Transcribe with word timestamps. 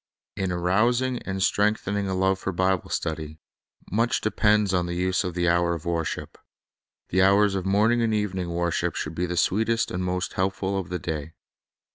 In 0.35 0.51
arousing 0.51 1.19
and 1.27 1.43
strengthening 1.43 2.07
a 2.07 2.15
love 2.15 2.39
for 2.39 2.51
Bible 2.51 2.89
stud} 2.89 3.19
r, 3.19 3.27
much 3.91 4.19
depends 4.19 4.73
on 4.73 4.87
the 4.87 4.95
use 4.95 5.23
of 5.23 5.35
the 5.35 5.47
hour 5.47 5.75
of 5.75 5.85
wor 5.85 6.03
ship. 6.03 6.39
The 7.09 7.21
hours 7.21 7.53
of 7.53 7.67
morning 7.67 8.01
and 8.01 8.11
evening 8.11 8.49
worship 8.49 8.95
should 8.95 9.13
be 9.13 9.27
the 9.27 9.37
sweetest 9.37 9.91
and 9.91 10.03
most 10.03 10.33
helpful 10.33 10.75
of 10.75 10.89
the 10.89 10.97
day. 10.97 11.33